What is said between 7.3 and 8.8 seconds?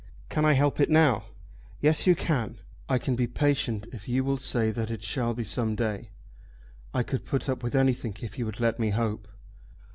up with anything if you would let